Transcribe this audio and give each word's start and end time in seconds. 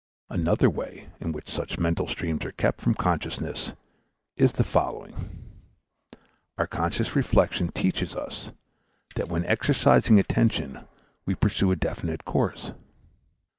Another 0.31 0.67
way 0.67 1.09
in 1.19 1.31
which 1.31 1.47
such 1.51 1.77
mental 1.77 2.07
streams 2.07 2.43
are 2.43 2.51
kept 2.53 2.81
from 2.81 2.95
consciousness 2.95 3.73
is 4.35 4.53
the 4.53 4.63
following: 4.63 5.53
Our 6.57 6.65
conscious 6.65 7.15
reflection 7.15 7.67
teaches 7.67 8.15
us 8.15 8.51
that 9.13 9.29
when 9.29 9.45
exercising 9.45 10.19
attention 10.19 10.87
we 11.27 11.35
pursue 11.35 11.69
a 11.71 11.75
definite 11.75 12.25
course. 12.25 12.71